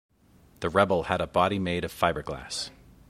The 0.61 0.69
Rebel 0.71 1.03
had 1.03 1.21
a 1.21 1.27
body 1.27 1.59
made 1.59 1.83
of 1.83 1.91
fibreglass. 1.93 2.71